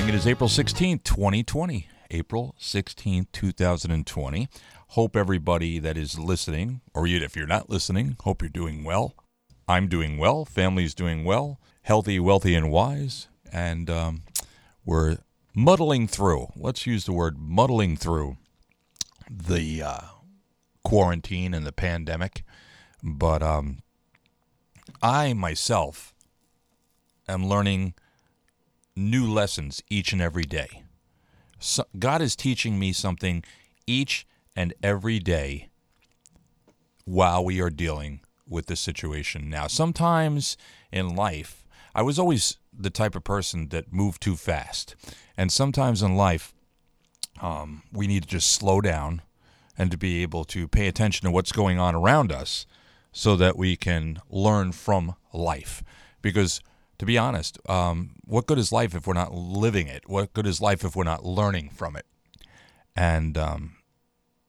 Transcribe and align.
morning. 0.00 0.14
It 0.14 0.18
is 0.18 0.26
April 0.26 0.48
16th, 0.48 1.04
2020. 1.04 1.88
April 2.10 2.54
16th, 2.58 3.26
2020. 3.32 4.48
Hope 4.88 5.14
everybody 5.14 5.78
that 5.78 5.98
is 5.98 6.18
listening, 6.18 6.80
or 6.94 7.06
if 7.06 7.36
you're 7.36 7.46
not 7.46 7.68
listening, 7.68 8.16
hope 8.20 8.40
you're 8.40 8.48
doing 8.48 8.82
well. 8.82 9.14
I'm 9.68 9.88
doing 9.88 10.16
well. 10.16 10.46
Family's 10.46 10.94
doing 10.94 11.24
well. 11.24 11.60
Healthy, 11.82 12.18
wealthy, 12.18 12.54
and 12.54 12.70
wise. 12.70 13.28
And 13.52 13.90
um, 13.90 14.22
we're 14.86 15.18
muddling 15.54 16.08
through. 16.08 16.48
Let's 16.56 16.86
use 16.86 17.04
the 17.04 17.12
word 17.12 17.36
muddling 17.38 17.96
through 17.96 18.38
the 19.30 19.82
uh, 19.82 20.00
quarantine 20.82 21.52
and 21.52 21.66
the 21.66 21.72
pandemic. 21.72 22.42
But 23.02 23.42
um, 23.42 23.80
I 25.02 25.34
myself 25.34 26.14
am 27.28 27.46
learning 27.46 27.94
new 29.00 29.30
lessons 29.30 29.82
each 29.88 30.12
and 30.12 30.20
every 30.20 30.44
day. 30.44 30.84
So 31.58 31.84
God 31.98 32.22
is 32.22 32.36
teaching 32.36 32.78
me 32.78 32.92
something 32.92 33.42
each 33.86 34.26
and 34.54 34.74
every 34.82 35.18
day 35.18 35.68
while 37.04 37.44
we 37.44 37.60
are 37.60 37.70
dealing 37.70 38.20
with 38.46 38.66
the 38.66 38.76
situation 38.76 39.48
now. 39.48 39.66
Sometimes 39.66 40.56
in 40.92 41.14
life, 41.14 41.66
I 41.94 42.02
was 42.02 42.18
always 42.18 42.58
the 42.72 42.90
type 42.90 43.14
of 43.14 43.24
person 43.24 43.68
that 43.68 43.92
moved 43.92 44.22
too 44.22 44.36
fast. 44.36 44.94
And 45.36 45.52
sometimes 45.52 46.02
in 46.02 46.16
life, 46.16 46.52
um, 47.40 47.82
we 47.92 48.06
need 48.06 48.24
to 48.24 48.28
just 48.28 48.52
slow 48.52 48.80
down 48.80 49.22
and 49.78 49.90
to 49.90 49.96
be 49.96 50.22
able 50.22 50.44
to 50.44 50.68
pay 50.68 50.88
attention 50.88 51.24
to 51.26 51.30
what's 51.30 51.52
going 51.52 51.78
on 51.78 51.94
around 51.94 52.30
us 52.30 52.66
so 53.12 53.34
that 53.36 53.56
we 53.56 53.76
can 53.76 54.20
learn 54.28 54.72
from 54.72 55.14
life. 55.32 55.82
Because 56.22 56.60
to 57.00 57.06
be 57.06 57.16
honest, 57.16 57.58
um, 57.66 58.10
what 58.26 58.46
good 58.46 58.58
is 58.58 58.72
life 58.72 58.94
if 58.94 59.06
we're 59.06 59.14
not 59.14 59.32
living 59.32 59.88
it? 59.88 60.06
What 60.06 60.34
good 60.34 60.46
is 60.46 60.60
life 60.60 60.84
if 60.84 60.94
we're 60.94 61.02
not 61.02 61.24
learning 61.24 61.70
from 61.70 61.96
it? 61.96 62.04
And 62.94 63.38
um, 63.38 63.76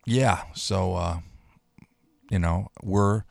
yeah, 0.06 0.42
so 0.54 0.96
uh, 0.96 1.20
you 2.30 2.40
know, 2.40 2.68
we're 2.84 3.24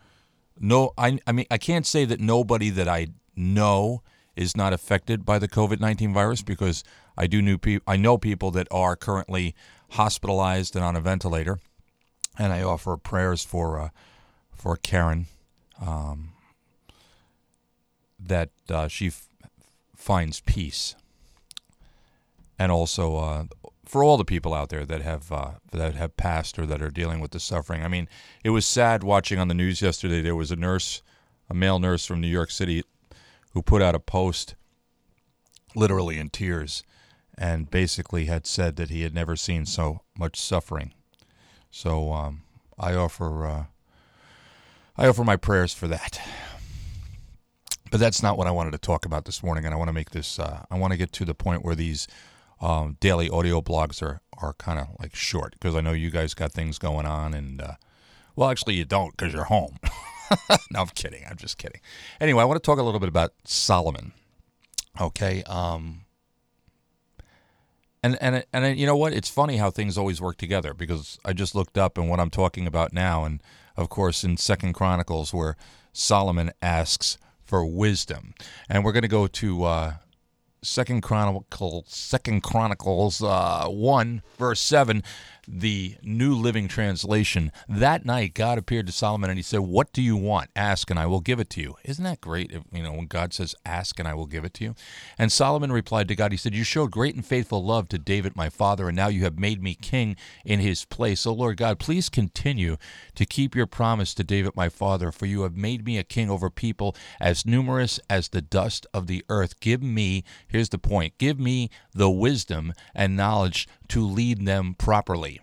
no. 0.58 0.94
I 0.96 1.18
I 1.26 1.32
mean, 1.32 1.44
I 1.50 1.58
can't 1.58 1.86
say 1.86 2.06
that 2.06 2.18
nobody 2.18 2.70
that 2.70 2.88
I 2.88 3.08
know 3.36 4.02
is 4.36 4.56
not 4.56 4.72
affected 4.72 5.26
by 5.26 5.38
the 5.38 5.48
COVID 5.48 5.80
nineteen 5.80 6.14
virus 6.14 6.40
because 6.40 6.82
I 7.14 7.26
do 7.26 7.42
new 7.42 7.58
I 7.86 7.96
know 7.96 8.16
people 8.16 8.50
that 8.52 8.68
are 8.70 8.96
currently 8.96 9.54
hospitalized 9.90 10.74
and 10.74 10.82
on 10.82 10.96
a 10.96 11.00
ventilator, 11.02 11.58
and 12.38 12.54
I 12.54 12.62
offer 12.62 12.96
prayers 12.96 13.44
for 13.44 13.78
uh, 13.78 13.88
for 14.50 14.78
Karen. 14.78 15.26
Um, 15.78 16.32
that 18.26 18.50
uh, 18.68 18.88
she 18.88 19.08
f- 19.08 19.28
finds 19.96 20.40
peace, 20.40 20.94
and 22.58 22.70
also 22.70 23.16
uh, 23.16 23.44
for 23.84 24.04
all 24.04 24.16
the 24.16 24.24
people 24.24 24.54
out 24.54 24.68
there 24.68 24.84
that 24.84 25.02
have 25.02 25.32
uh, 25.32 25.52
that 25.72 25.94
have 25.94 26.16
passed 26.16 26.58
or 26.58 26.66
that 26.66 26.82
are 26.82 26.90
dealing 26.90 27.20
with 27.20 27.32
the 27.32 27.40
suffering. 27.40 27.82
I 27.82 27.88
mean, 27.88 28.08
it 28.44 28.50
was 28.50 28.66
sad 28.66 29.02
watching 29.02 29.38
on 29.38 29.48
the 29.48 29.54
news 29.54 29.82
yesterday. 29.82 30.20
There 30.20 30.36
was 30.36 30.50
a 30.50 30.56
nurse, 30.56 31.02
a 31.48 31.54
male 31.54 31.78
nurse 31.78 32.06
from 32.06 32.20
New 32.20 32.28
York 32.28 32.50
City, 32.50 32.84
who 33.52 33.62
put 33.62 33.82
out 33.82 33.94
a 33.94 34.00
post, 34.00 34.54
literally 35.74 36.18
in 36.18 36.28
tears, 36.28 36.84
and 37.36 37.70
basically 37.70 38.26
had 38.26 38.46
said 38.46 38.76
that 38.76 38.90
he 38.90 39.02
had 39.02 39.14
never 39.14 39.34
seen 39.34 39.66
so 39.66 40.02
much 40.16 40.38
suffering. 40.40 40.92
So 41.70 42.12
um, 42.12 42.42
I 42.78 42.94
offer 42.94 43.46
uh, 43.46 43.64
I 44.96 45.08
offer 45.08 45.24
my 45.24 45.36
prayers 45.36 45.72
for 45.72 45.88
that. 45.88 46.20
But 47.90 48.00
that's 48.00 48.22
not 48.22 48.38
what 48.38 48.46
I 48.46 48.50
wanted 48.50 48.72
to 48.72 48.78
talk 48.78 49.04
about 49.04 49.24
this 49.24 49.42
morning, 49.42 49.64
and 49.64 49.74
I 49.74 49.76
want 49.76 49.88
to 49.88 49.92
make 49.92 50.10
this. 50.10 50.38
Uh, 50.38 50.64
I 50.70 50.78
want 50.78 50.92
to 50.92 50.96
get 50.96 51.12
to 51.12 51.24
the 51.24 51.34
point 51.34 51.64
where 51.64 51.74
these 51.74 52.06
um, 52.60 52.96
daily 53.00 53.28
audio 53.28 53.60
blogs 53.60 54.02
are 54.02 54.20
are 54.38 54.54
kind 54.54 54.78
of 54.78 54.88
like 54.98 55.14
short 55.14 55.52
because 55.52 55.74
I 55.74 55.80
know 55.80 55.92
you 55.92 56.10
guys 56.10 56.34
got 56.34 56.52
things 56.52 56.78
going 56.78 57.06
on, 57.06 57.34
and 57.34 57.60
uh, 57.60 57.72
well, 58.36 58.50
actually, 58.50 58.74
you 58.74 58.84
don't 58.84 59.16
because 59.16 59.32
you're 59.32 59.44
home. 59.44 59.78
no, 60.70 60.80
I'm 60.80 60.86
kidding. 60.88 61.24
I'm 61.28 61.36
just 61.36 61.58
kidding. 61.58 61.80
Anyway, 62.20 62.42
I 62.42 62.44
want 62.44 62.62
to 62.62 62.66
talk 62.66 62.78
a 62.78 62.82
little 62.82 63.00
bit 63.00 63.08
about 63.08 63.32
Solomon. 63.44 64.12
Okay. 65.00 65.42
Um, 65.44 66.02
and 68.02 68.16
and 68.20 68.44
and 68.52 68.78
you 68.78 68.86
know 68.86 68.96
what? 68.96 69.12
It's 69.12 69.28
funny 69.28 69.56
how 69.56 69.70
things 69.70 69.98
always 69.98 70.20
work 70.20 70.36
together 70.36 70.74
because 70.74 71.18
I 71.24 71.32
just 71.32 71.54
looked 71.54 71.76
up 71.76 71.98
and 71.98 72.08
what 72.08 72.20
I'm 72.20 72.30
talking 72.30 72.66
about 72.66 72.92
now, 72.92 73.24
and 73.24 73.42
of 73.76 73.88
course 73.88 74.24
in 74.24 74.36
Second 74.36 74.72
Chronicles 74.74 75.34
where 75.34 75.56
Solomon 75.92 76.52
asks 76.62 77.18
for 77.50 77.66
wisdom. 77.66 78.32
And 78.68 78.84
we're 78.84 78.92
going 78.92 79.02
to 79.02 79.08
go 79.08 79.26
to 79.26 79.64
uh, 79.64 79.94
Second 80.62 81.02
Chronicles, 81.02 81.86
Second 81.88 82.42
Chronicles 82.42 83.22
uh, 83.22 83.66
one 83.68 84.22
verse 84.38 84.60
seven 84.60 85.02
the 85.52 85.96
New 86.02 86.34
Living 86.34 86.68
Translation. 86.68 87.50
That 87.68 88.04
night, 88.04 88.34
God 88.34 88.58
appeared 88.58 88.86
to 88.86 88.92
Solomon 88.92 89.30
and 89.30 89.38
he 89.38 89.42
said, 89.42 89.60
What 89.60 89.92
do 89.92 90.02
you 90.02 90.16
want? 90.16 90.50
Ask 90.54 90.90
and 90.90 90.98
I 90.98 91.06
will 91.06 91.20
give 91.20 91.40
it 91.40 91.50
to 91.50 91.60
you. 91.60 91.76
Isn't 91.84 92.04
that 92.04 92.20
great? 92.20 92.52
If, 92.52 92.62
you 92.72 92.82
know, 92.82 92.92
when 92.92 93.06
God 93.06 93.32
says, 93.32 93.54
Ask 93.64 93.98
and 93.98 94.06
I 94.06 94.14
will 94.14 94.26
give 94.26 94.44
it 94.44 94.54
to 94.54 94.64
you. 94.64 94.74
And 95.18 95.32
Solomon 95.32 95.72
replied 95.72 96.08
to 96.08 96.14
God, 96.14 96.32
He 96.32 96.38
said, 96.38 96.54
You 96.54 96.64
showed 96.64 96.90
great 96.90 97.14
and 97.14 97.26
faithful 97.26 97.64
love 97.64 97.88
to 97.88 97.98
David, 97.98 98.36
my 98.36 98.48
father, 98.48 98.88
and 98.88 98.96
now 98.96 99.08
you 99.08 99.24
have 99.24 99.38
made 99.38 99.62
me 99.62 99.74
king 99.74 100.16
in 100.44 100.60
his 100.60 100.84
place. 100.84 101.20
So, 101.20 101.32
Lord 101.32 101.56
God, 101.56 101.78
please 101.78 102.08
continue 102.08 102.76
to 103.14 103.26
keep 103.26 103.54
your 103.54 103.66
promise 103.66 104.14
to 104.14 104.24
David, 104.24 104.54
my 104.54 104.68
father, 104.68 105.10
for 105.10 105.26
you 105.26 105.42
have 105.42 105.56
made 105.56 105.84
me 105.84 105.98
a 105.98 106.04
king 106.04 106.30
over 106.30 106.50
people 106.50 106.94
as 107.20 107.46
numerous 107.46 107.98
as 108.08 108.28
the 108.28 108.42
dust 108.42 108.86
of 108.94 109.06
the 109.06 109.24
earth. 109.28 109.58
Give 109.60 109.82
me, 109.82 110.24
here's 110.50 110.68
the 110.68 110.78
point, 110.78 111.18
give 111.18 111.38
me 111.38 111.70
the 111.94 112.10
wisdom 112.10 112.72
and 112.94 113.16
knowledge 113.16 113.68
to 113.88 114.06
lead 114.06 114.44
them 114.44 114.74
properly. 114.74 115.40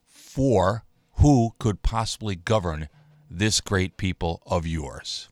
For 0.00 0.84
who 1.16 1.52
could 1.58 1.82
possibly 1.82 2.36
govern 2.36 2.88
this 3.30 3.60
great 3.60 3.96
people 3.96 4.42
of 4.46 4.66
yours? 4.66 5.28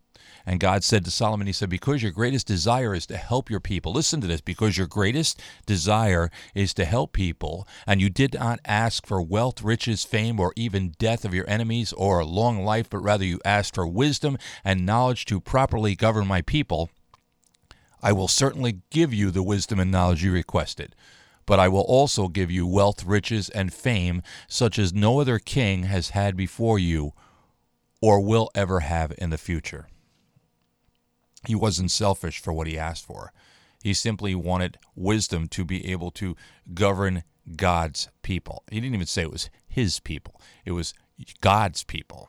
And 0.46 0.58
God 0.58 0.82
said 0.84 1.04
to 1.04 1.10
Solomon, 1.10 1.46
He 1.46 1.52
said, 1.52 1.68
Because 1.68 2.02
your 2.02 2.12
greatest 2.12 2.46
desire 2.46 2.94
is 2.94 3.06
to 3.06 3.16
help 3.16 3.50
your 3.50 3.60
people. 3.60 3.92
Listen 3.92 4.20
to 4.20 4.26
this 4.26 4.40
because 4.40 4.76
your 4.76 4.86
greatest 4.86 5.40
desire 5.66 6.30
is 6.54 6.74
to 6.74 6.84
help 6.84 7.12
people, 7.12 7.68
and 7.86 8.00
you 8.00 8.10
did 8.10 8.34
not 8.34 8.60
ask 8.64 9.06
for 9.06 9.20
wealth, 9.20 9.62
riches, 9.62 10.04
fame, 10.04 10.40
or 10.40 10.52
even 10.56 10.94
death 10.98 11.24
of 11.24 11.34
your 11.34 11.48
enemies 11.48 11.92
or 11.92 12.18
a 12.18 12.24
long 12.24 12.64
life, 12.64 12.88
but 12.90 12.98
rather 12.98 13.24
you 13.24 13.40
asked 13.44 13.74
for 13.74 13.86
wisdom 13.86 14.38
and 14.64 14.86
knowledge 14.86 15.24
to 15.26 15.40
properly 15.40 15.94
govern 15.94 16.26
my 16.26 16.42
people. 16.42 16.90
I 18.02 18.12
will 18.12 18.28
certainly 18.28 18.80
give 18.90 19.12
you 19.12 19.30
the 19.30 19.42
wisdom 19.42 19.78
and 19.78 19.90
knowledge 19.90 20.24
you 20.24 20.32
requested. 20.32 20.94
But 21.46 21.58
I 21.58 21.68
will 21.68 21.80
also 21.82 22.28
give 22.28 22.50
you 22.50 22.66
wealth, 22.66 23.04
riches, 23.04 23.48
and 23.48 23.72
fame, 23.72 24.22
such 24.46 24.78
as 24.78 24.92
no 24.92 25.20
other 25.20 25.38
king 25.38 25.84
has 25.84 26.10
had 26.10 26.36
before 26.36 26.78
you 26.78 27.12
or 28.00 28.20
will 28.20 28.50
ever 28.54 28.80
have 28.80 29.12
in 29.18 29.30
the 29.30 29.38
future. 29.38 29.88
He 31.46 31.54
wasn't 31.54 31.90
selfish 31.90 32.40
for 32.40 32.52
what 32.52 32.66
he 32.66 32.78
asked 32.78 33.04
for. 33.04 33.32
He 33.82 33.94
simply 33.94 34.34
wanted 34.34 34.78
wisdom 34.94 35.48
to 35.48 35.64
be 35.64 35.90
able 35.90 36.10
to 36.12 36.36
govern 36.74 37.24
God's 37.56 38.08
people. 38.22 38.62
He 38.70 38.80
didn't 38.80 38.94
even 38.94 39.06
say 39.06 39.22
it 39.22 39.32
was 39.32 39.50
his 39.66 40.00
people, 40.00 40.40
it 40.64 40.72
was 40.72 40.94
God's 41.40 41.84
people. 41.84 42.28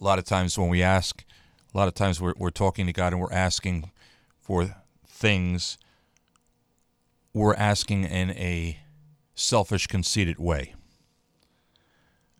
A 0.00 0.04
lot 0.04 0.18
of 0.18 0.24
times 0.24 0.58
when 0.58 0.70
we 0.70 0.82
ask, 0.82 1.24
a 1.72 1.78
lot 1.78 1.88
of 1.88 1.94
times 1.94 2.20
we're, 2.20 2.34
we're 2.36 2.50
talking 2.50 2.86
to 2.86 2.92
God 2.92 3.12
and 3.12 3.20
we're 3.20 3.32
asking 3.32 3.90
for 4.40 4.76
things, 5.06 5.78
we're 7.32 7.54
asking 7.54 8.04
in 8.04 8.30
a 8.30 8.78
selfish, 9.34 9.86
conceited 9.86 10.38
way. 10.38 10.74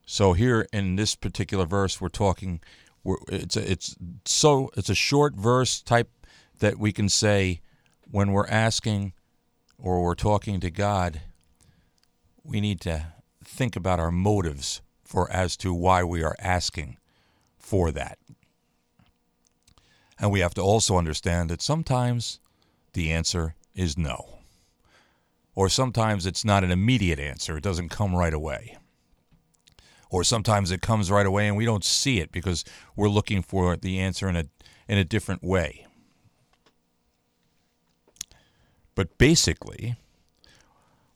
So 0.04 0.32
here 0.32 0.66
in 0.72 0.96
this 0.96 1.14
particular 1.14 1.64
verse, 1.64 2.00
we're 2.00 2.08
talking. 2.08 2.60
We're, 3.04 3.16
it's 3.28 3.56
a, 3.56 3.70
it's 3.70 3.96
so 4.24 4.70
it's 4.76 4.90
a 4.90 4.94
short 4.94 5.34
verse 5.34 5.80
type 5.80 6.10
that 6.58 6.78
we 6.78 6.92
can 6.92 7.08
say 7.08 7.60
when 8.10 8.32
we're 8.32 8.48
asking 8.48 9.12
or 9.78 10.02
we're 10.02 10.14
talking 10.14 10.60
to 10.60 10.70
God, 10.70 11.20
we 12.42 12.60
need 12.60 12.80
to 12.82 13.06
think 13.44 13.76
about 13.76 14.00
our 14.00 14.10
motives 14.10 14.82
for 15.02 15.30
as 15.30 15.56
to 15.58 15.72
why 15.72 16.02
we 16.04 16.22
are 16.22 16.36
asking 16.40 16.98
for 17.56 17.90
that. 17.92 18.18
And 20.20 20.30
we 20.30 20.40
have 20.40 20.54
to 20.54 20.60
also 20.60 20.98
understand 20.98 21.48
that 21.48 21.62
sometimes 21.62 22.40
the 22.92 23.10
answer 23.10 23.54
is 23.74 23.96
no. 23.96 24.40
Or 25.54 25.70
sometimes 25.70 26.26
it's 26.26 26.44
not 26.44 26.62
an 26.62 26.70
immediate 26.70 27.18
answer, 27.18 27.56
it 27.56 27.64
doesn't 27.64 27.88
come 27.88 28.14
right 28.14 28.34
away. 28.34 28.76
Or 30.10 30.22
sometimes 30.22 30.70
it 30.70 30.82
comes 30.82 31.10
right 31.10 31.26
away 31.26 31.48
and 31.48 31.56
we 31.56 31.64
don't 31.64 31.84
see 31.84 32.20
it 32.20 32.32
because 32.32 32.64
we're 32.94 33.08
looking 33.08 33.42
for 33.42 33.76
the 33.76 33.98
answer 33.98 34.28
in 34.28 34.36
a, 34.36 34.44
in 34.88 34.98
a 34.98 35.04
different 35.04 35.42
way. 35.42 35.86
But 38.94 39.16
basically, 39.16 39.96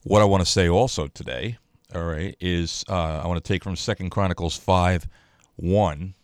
what 0.04 0.22
I 0.22 0.24
want 0.24 0.44
to 0.44 0.50
say 0.50 0.68
also 0.68 1.08
today, 1.08 1.58
all 1.94 2.04
right, 2.04 2.36
is 2.40 2.84
uh, 2.88 3.20
I 3.22 3.26
want 3.26 3.42
to 3.42 3.46
take 3.52 3.64
from 3.64 3.76
Second 3.76 4.10
Chronicles 4.10 4.56
5 4.56 5.06
1 5.56 6.14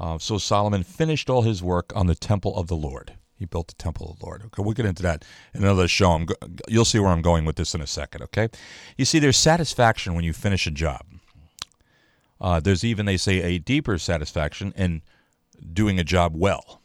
Uh, 0.00 0.16
so 0.18 0.38
Solomon 0.38 0.82
finished 0.82 1.28
all 1.28 1.42
his 1.42 1.62
work 1.62 1.92
on 1.94 2.06
the 2.06 2.14
temple 2.14 2.56
of 2.56 2.68
the 2.68 2.76
Lord. 2.76 3.12
He 3.36 3.44
built 3.44 3.68
the 3.68 3.74
temple 3.74 4.10
of 4.10 4.18
the 4.18 4.24
Lord. 4.24 4.42
Okay, 4.46 4.62
we'll 4.62 4.72
get 4.72 4.86
into 4.86 5.02
that 5.02 5.26
in 5.52 5.62
another 5.62 5.86
show. 5.88 6.18
Go- 6.18 6.34
you'll 6.68 6.86
see 6.86 6.98
where 6.98 7.10
I'm 7.10 7.20
going 7.20 7.44
with 7.44 7.56
this 7.56 7.74
in 7.74 7.82
a 7.82 7.86
second. 7.86 8.22
Okay, 8.22 8.48
you 8.96 9.04
see, 9.04 9.18
there's 9.18 9.36
satisfaction 9.36 10.14
when 10.14 10.24
you 10.24 10.32
finish 10.32 10.66
a 10.66 10.70
job. 10.70 11.04
Uh, 12.40 12.60
there's 12.60 12.82
even 12.82 13.04
they 13.04 13.18
say 13.18 13.42
a 13.42 13.58
deeper 13.58 13.98
satisfaction 13.98 14.72
in 14.74 15.02
doing 15.74 15.98
a 15.98 16.04
job 16.04 16.32
well. 16.34 16.80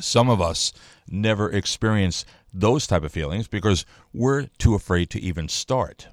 Some 0.00 0.28
of 0.28 0.40
us 0.40 0.72
never 1.08 1.50
experience 1.52 2.24
those 2.52 2.88
type 2.88 3.04
of 3.04 3.12
feelings 3.12 3.46
because 3.46 3.86
we're 4.12 4.46
too 4.58 4.74
afraid 4.74 5.08
to 5.10 5.20
even 5.20 5.48
start. 5.48 6.08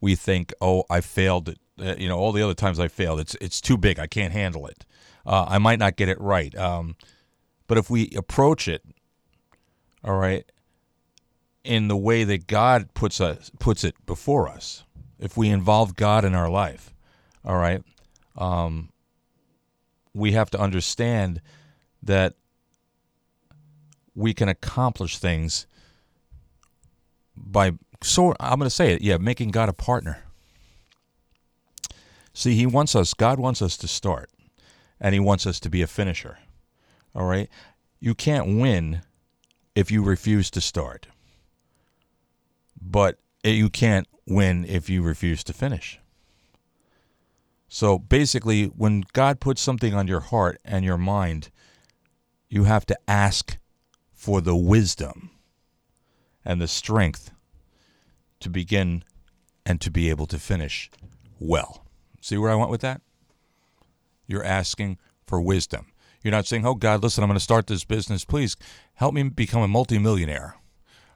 We 0.00 0.14
think, 0.14 0.54
"Oh, 0.58 0.84
I 0.88 1.02
failed." 1.02 1.56
Uh, 1.80 1.94
you 1.98 2.08
know, 2.08 2.18
all 2.18 2.32
the 2.32 2.42
other 2.42 2.54
times 2.54 2.80
I 2.80 2.88
failed, 2.88 3.20
it's 3.20 3.36
it's 3.40 3.60
too 3.60 3.76
big. 3.76 3.98
I 3.98 4.06
can't 4.06 4.32
handle 4.32 4.66
it. 4.66 4.84
Uh, 5.26 5.46
I 5.48 5.58
might 5.58 5.78
not 5.78 5.96
get 5.96 6.08
it 6.08 6.20
right. 6.20 6.54
Um, 6.56 6.96
but 7.66 7.78
if 7.78 7.90
we 7.90 8.10
approach 8.16 8.66
it, 8.66 8.82
all 10.02 10.16
right, 10.16 10.50
in 11.64 11.88
the 11.88 11.96
way 11.96 12.24
that 12.24 12.46
God 12.46 12.94
puts 12.94 13.20
us 13.20 13.50
puts 13.58 13.84
it 13.84 13.94
before 14.06 14.48
us, 14.48 14.84
if 15.18 15.36
we 15.36 15.48
involve 15.48 15.96
God 15.96 16.24
in 16.24 16.34
our 16.34 16.48
life, 16.48 16.94
all 17.44 17.56
right, 17.56 17.82
um, 18.36 18.90
we 20.14 20.32
have 20.32 20.50
to 20.50 20.60
understand 20.60 21.40
that 22.02 22.34
we 24.14 24.34
can 24.34 24.48
accomplish 24.48 25.18
things 25.18 25.66
by 27.36 27.72
so 28.02 28.34
I'm 28.40 28.58
going 28.58 28.66
to 28.66 28.70
say 28.70 28.92
it, 28.92 29.02
yeah, 29.02 29.16
making 29.16 29.50
God 29.50 29.68
a 29.68 29.72
partner. 29.72 30.22
See, 32.38 32.54
he 32.54 32.66
wants 32.66 32.94
us, 32.94 33.14
God 33.14 33.40
wants 33.40 33.60
us 33.60 33.76
to 33.78 33.88
start, 33.88 34.30
and 35.00 35.12
he 35.12 35.18
wants 35.18 35.44
us 35.44 35.58
to 35.58 35.68
be 35.68 35.82
a 35.82 35.88
finisher. 35.88 36.38
All 37.12 37.26
right? 37.26 37.50
You 37.98 38.14
can't 38.14 38.60
win 38.60 39.02
if 39.74 39.90
you 39.90 40.04
refuse 40.04 40.48
to 40.52 40.60
start. 40.60 41.08
But 42.80 43.18
eh, 43.42 43.50
you 43.50 43.68
can't 43.68 44.06
win 44.24 44.64
if 44.66 44.88
you 44.88 45.02
refuse 45.02 45.42
to 45.44 45.52
finish. 45.52 45.98
So 47.66 47.98
basically, 47.98 48.66
when 48.66 49.02
God 49.12 49.40
puts 49.40 49.60
something 49.60 49.92
on 49.92 50.06
your 50.06 50.20
heart 50.20 50.60
and 50.64 50.84
your 50.84 50.96
mind, 50.96 51.50
you 52.48 52.64
have 52.64 52.86
to 52.86 52.98
ask 53.08 53.58
for 54.12 54.40
the 54.40 54.54
wisdom 54.54 55.30
and 56.44 56.60
the 56.60 56.68
strength 56.68 57.32
to 58.38 58.48
begin 58.48 59.02
and 59.66 59.80
to 59.80 59.90
be 59.90 60.08
able 60.08 60.28
to 60.28 60.38
finish 60.38 60.88
well. 61.40 61.87
See 62.20 62.36
where 62.36 62.50
I 62.50 62.54
went 62.54 62.70
with 62.70 62.80
that? 62.82 63.00
You're 64.26 64.44
asking 64.44 64.98
for 65.26 65.40
wisdom. 65.40 65.86
You're 66.22 66.32
not 66.32 66.46
saying, 66.46 66.66
"Oh 66.66 66.74
God, 66.74 67.02
listen, 67.02 67.22
I'm 67.22 67.28
going 67.28 67.38
to 67.38 67.44
start 67.44 67.66
this 67.66 67.84
business. 67.84 68.24
Please 68.24 68.56
help 68.94 69.14
me 69.14 69.22
become 69.24 69.62
a 69.62 69.68
multimillionaire." 69.68 70.56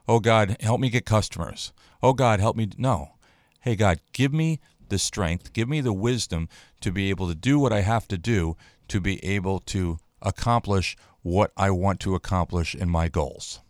Oh 0.08 0.20
God, 0.20 0.56
help 0.60 0.81
me 0.81 0.90
get 0.90 1.06
customers. 1.06 1.72
Oh 2.02 2.12
God, 2.12 2.40
help 2.40 2.56
me. 2.56 2.69
No. 2.76 3.12
Hey 3.60 3.76
God, 3.76 4.00
give 4.12 4.32
me 4.32 4.60
the 4.88 4.99
strength, 4.99 5.52
give 5.52 5.69
me 5.69 5.81
the 5.81 5.93
wisdom 5.93 6.49
to 6.81 6.93
be 6.93 7.08
able 7.10 7.28
to 7.28 7.34
do 7.34 7.58
what 7.58 7.72
I 7.72 7.81
have 7.81 8.06
to 8.08 8.19
do 8.19 8.56
to 8.88 9.00
be 9.00 9.25
able 9.25 9.60
to 9.60 9.98
accomplish 10.20 10.96
what 11.22 11.52
I 11.56 11.70
want 11.70 12.00
to 12.00 12.14
accomplish 12.14 12.75
in 12.75 12.90
my 12.90 13.08
goals. 13.08 13.60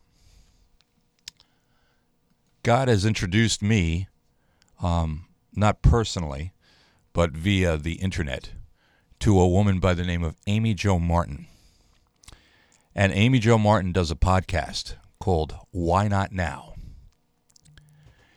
God 2.62 2.88
has 2.88 3.04
introduced 3.04 3.62
me, 3.62 4.08
um, 4.82 5.26
not 5.54 5.82
personally, 5.82 6.52
but 7.12 7.32
via 7.32 7.76
the 7.76 7.94
internet, 7.94 8.50
to 9.20 9.38
a 9.38 9.48
woman 9.48 9.78
by 9.78 9.94
the 9.94 10.04
name 10.04 10.22
of 10.22 10.36
Amy 10.46 10.74
Jo 10.74 10.98
Martin. 10.98 11.46
And 12.94 13.12
Amy 13.12 13.38
Jo 13.38 13.58
Martin 13.58 13.92
does 13.92 14.10
a 14.10 14.16
podcast 14.16 14.94
called 15.18 15.56
Why 15.70 16.08
Not 16.08 16.32
Now? 16.32 16.74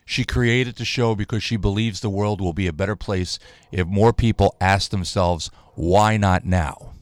She 0.06 0.24
created 0.24 0.76
the 0.76 0.86
show 0.86 1.16
because 1.16 1.42
she 1.42 1.58
believes 1.58 2.00
the 2.00 2.10
world 2.10 2.40
will 2.40 2.54
be 2.54 2.68
a 2.68 2.74
better 2.74 2.96
place 2.96 3.40
if 3.72 3.88
more 3.88 4.14
people 4.14 4.56
ask 4.62 4.92
themselves, 4.92 5.50
why 5.74 6.16
not 6.16 6.46
now? 6.46 6.94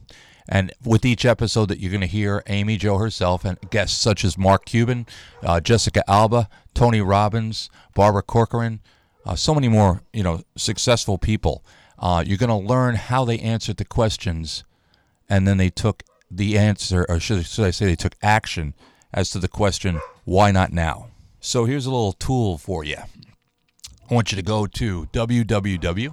And 0.48 0.72
with 0.84 1.04
each 1.04 1.24
episode 1.24 1.66
that 1.66 1.78
you're 1.78 1.90
going 1.90 2.00
to 2.00 2.06
hear 2.06 2.42
Amy 2.46 2.76
Jo 2.76 2.98
herself 2.98 3.44
and 3.44 3.58
guests 3.70 3.98
such 3.98 4.24
as 4.24 4.36
Mark 4.36 4.64
Cuban, 4.64 5.06
uh, 5.42 5.60
Jessica 5.60 6.02
Alba, 6.08 6.48
Tony 6.74 7.00
Robbins, 7.00 7.70
Barbara 7.94 8.22
Corcoran, 8.22 8.80
uh, 9.24 9.34
so 9.34 9.54
many 9.54 9.68
more, 9.68 10.02
you 10.12 10.22
know, 10.22 10.42
successful 10.56 11.18
people. 11.18 11.64
Uh, 11.98 12.22
you're 12.26 12.38
going 12.38 12.48
to 12.48 12.68
learn 12.68 12.96
how 12.96 13.24
they 13.24 13.38
answered 13.38 13.76
the 13.76 13.84
questions, 13.84 14.64
and 15.28 15.46
then 15.46 15.56
they 15.56 15.70
took 15.70 16.02
the 16.30 16.58
answer, 16.58 17.06
or 17.08 17.20
should, 17.20 17.46
should 17.46 17.64
I 17.64 17.70
say, 17.70 17.86
they 17.86 17.96
took 17.96 18.16
action 18.22 18.74
as 19.12 19.30
to 19.30 19.38
the 19.38 19.48
question, 19.48 20.00
why 20.24 20.50
not 20.50 20.72
now? 20.72 21.08
So 21.40 21.64
here's 21.64 21.86
a 21.86 21.90
little 21.90 22.12
tool 22.12 22.58
for 22.58 22.84
you. 22.84 22.96
I 24.10 24.14
want 24.14 24.32
you 24.32 24.36
to 24.36 24.42
go 24.42 24.66
to 24.66 25.06
www.amy, 25.06 26.12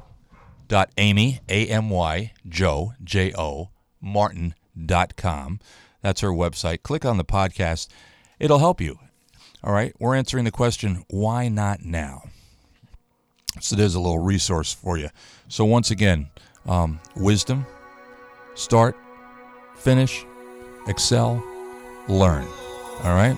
A-M-Y, 1.50 2.34
Jo, 2.48 2.94
J-O, 3.04 3.70
martin.com. 4.00 5.60
That's 6.02 6.22
her 6.22 6.30
website. 6.30 6.84
Click 6.84 7.06
on 7.06 7.18
the 7.18 7.26
podcast. 7.26 7.88
It'll 8.40 8.60
help 8.60 8.80
you. 8.80 9.00
All 9.64 9.74
right. 9.74 9.94
We're 10.00 10.16
answering 10.16 10.46
the 10.46 10.52
question, 10.52 11.04
why 11.10 11.48
not 11.48 11.82
now? 11.82 12.24
So 13.60 13.76
there's 13.76 13.96
a 13.96 14.00
little 14.00 14.20
resource 14.20 14.74
for 14.74 14.98
you. 14.98 15.10
So 15.48 15.66
once 15.66 15.92
again, 15.92 16.30
um, 16.68 17.00
wisdom, 17.16 17.66
start, 18.56 18.96
finish, 19.76 20.26
excel, 20.88 21.44
learn. 22.08 22.46
All 23.04 23.16
right 23.16 23.38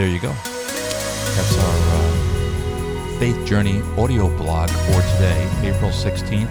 there 0.00 0.08
you 0.08 0.18
go. 0.18 0.32
That's 0.32 1.58
our 1.58 1.76
uh, 1.92 3.18
Faith 3.18 3.46
Journey 3.46 3.82
audio 3.98 4.34
blog 4.38 4.70
for 4.70 5.02
today, 5.12 5.46
April 5.62 5.90
16th, 5.90 6.48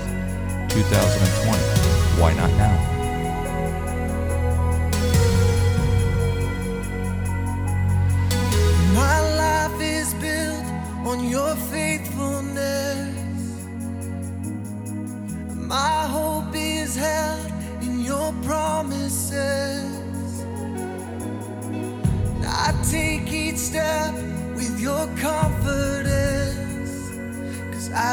2020. 0.69 1.57
Why 2.21 2.33
not 2.35 2.51
now? 2.51 2.75
My 8.93 9.19
life 9.35 9.81
is 9.81 10.13
built 10.13 10.65
on 11.07 11.27
your. 11.27 11.49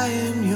Am. 0.07 0.46